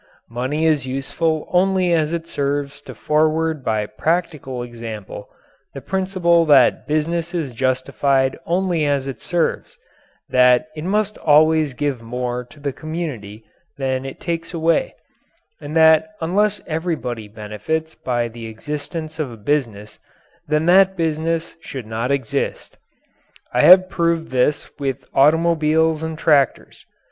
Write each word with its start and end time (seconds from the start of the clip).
Money 0.31 0.65
is 0.65 0.87
useful 0.87 1.47
only 1.53 1.93
as 1.93 2.11
it 2.11 2.25
serves 2.27 2.81
to 2.81 2.95
forward 2.95 3.63
by 3.63 3.85
practical 3.85 4.63
example 4.63 5.29
the 5.75 5.79
principle 5.79 6.43
that 6.43 6.87
business 6.87 7.35
is 7.35 7.53
justified 7.53 8.35
only 8.47 8.83
as 8.83 9.05
it 9.05 9.21
serves, 9.21 9.77
that 10.27 10.69
it 10.75 10.83
must 10.85 11.19
always 11.19 11.75
give 11.75 12.01
more 12.01 12.43
to 12.43 12.59
the 12.59 12.73
community 12.73 13.43
than 13.77 14.03
it 14.03 14.19
takes 14.19 14.55
away, 14.55 14.95
and 15.61 15.75
that 15.75 16.15
unless 16.19 16.61
everybody 16.65 17.27
benefits 17.27 17.93
by 17.93 18.27
the 18.27 18.47
existence 18.47 19.19
of 19.19 19.31
a 19.31 19.37
business 19.37 19.99
then 20.47 20.65
that 20.65 20.97
business 20.97 21.53
should 21.61 21.85
not 21.85 22.09
exist. 22.09 22.75
I 23.53 23.61
have 23.61 23.87
proved 23.87 24.31
this 24.31 24.67
with 24.79 25.07
automobiles 25.13 26.01
and 26.01 26.17
tractors. 26.17 26.87